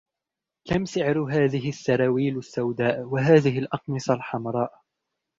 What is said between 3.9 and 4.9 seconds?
الحمراء؟